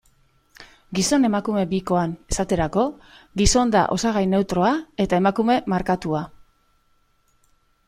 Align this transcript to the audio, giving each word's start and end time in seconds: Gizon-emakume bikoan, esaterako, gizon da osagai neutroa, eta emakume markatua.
Gizon-emakume 0.99 1.65
bikoan, 1.73 2.15
esaterako, 2.33 2.87
gizon 3.43 3.75
da 3.77 3.85
osagai 3.97 4.25
neutroa, 4.33 4.73
eta 5.07 5.23
emakume 5.25 5.61
markatua. 5.77 6.27